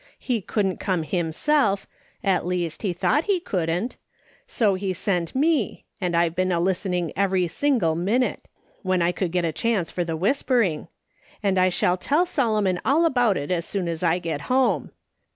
He 0.17 0.41
couldn't 0.41 0.79
come 0.79 1.03
himself— 1.03 1.85
at 2.23 2.43
least, 2.43 2.81
he 2.81 2.91
thought 2.91 3.25
he 3.25 3.39
couldn't— 3.39 3.97
so 4.57 4.73
he 4.73 4.95
sent 4.95 5.35
me, 5.35 5.85
and 6.01 6.17
I've 6.17 6.33
been 6.33 6.51
a 6.51 6.59
listening 6.59 7.13
every 7.15 7.47
single 7.47 7.93
minute— 7.93 8.47
when 8.81 9.03
I 9.03 9.11
could 9.11 9.31
get 9.31 9.45
a 9.45 9.51
chance 9.51 9.91
for 9.91 10.03
the 10.03 10.17
whisper 10.17 10.63
ing— 10.63 10.87
and 11.43 11.59
I 11.59 11.69
shall 11.69 11.97
tell 11.97 12.25
Solomon 12.25 12.81
all 12.83 13.05
about 13.05 13.37
it 13.37 13.51
as 13.51 13.67
soon 13.67 13.87
as 13.87 14.01
I 14.01 14.17
get 14.17 14.41
home. 14.49 14.89